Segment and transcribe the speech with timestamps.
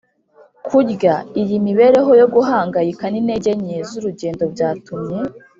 [0.67, 1.15] kurya.
[1.41, 5.19] iyi mibereho yo guhangayika n'intege nke z'urugendo byatumye